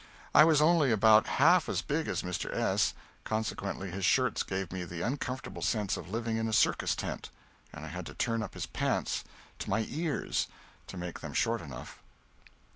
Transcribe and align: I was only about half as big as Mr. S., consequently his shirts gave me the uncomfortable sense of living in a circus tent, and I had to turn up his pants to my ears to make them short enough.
I 0.33 0.45
was 0.45 0.63
only 0.63 0.91
about 0.91 1.27
half 1.27 1.69
as 1.69 1.83
big 1.83 2.07
as 2.07 2.23
Mr. 2.23 2.51
S., 2.51 2.95
consequently 3.23 3.91
his 3.91 4.03
shirts 4.03 4.41
gave 4.41 4.73
me 4.73 4.83
the 4.83 5.01
uncomfortable 5.03 5.61
sense 5.61 5.95
of 5.95 6.09
living 6.09 6.37
in 6.37 6.47
a 6.47 6.53
circus 6.53 6.95
tent, 6.95 7.29
and 7.71 7.85
I 7.85 7.89
had 7.89 8.07
to 8.07 8.15
turn 8.15 8.41
up 8.41 8.55
his 8.55 8.65
pants 8.65 9.23
to 9.59 9.69
my 9.69 9.85
ears 9.87 10.47
to 10.87 10.97
make 10.97 11.19
them 11.19 11.33
short 11.33 11.61
enough. 11.61 11.99